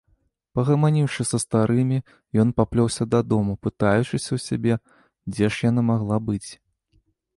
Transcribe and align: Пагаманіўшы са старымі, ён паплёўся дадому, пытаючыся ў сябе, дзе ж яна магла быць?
Пагаманіўшы 0.59 1.21
са 1.31 1.37
старымі, 1.43 1.99
ён 2.43 2.53
паплёўся 2.61 3.03
дадому, 3.13 3.53
пытаючыся 3.67 4.29
ў 4.39 4.43
сябе, 4.47 4.73
дзе 5.35 5.45
ж 5.59 5.67
яна 5.69 5.81
магла 5.95 6.17
быць? 6.31 6.47